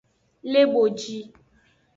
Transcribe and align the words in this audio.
Le 0.51 0.63
boji. 0.71 1.31